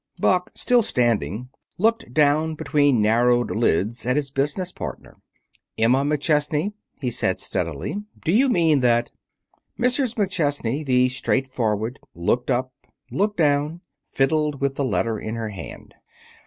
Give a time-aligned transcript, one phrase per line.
[0.17, 5.17] Buck, still standing, looked down between narrowed lids at his business partner.
[5.77, 9.11] "Emma McChesney," he said steadily, "do you mean that?"
[9.79, 10.15] Mrs.
[10.15, 12.73] McChesney, the straightforward, looked up,
[13.11, 15.93] looked down, fiddled with the letter in her hand.